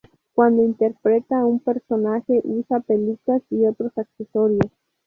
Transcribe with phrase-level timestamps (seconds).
[0.33, 4.71] Cuando interpreta a un personaje, usa pelucas y otros accesorios.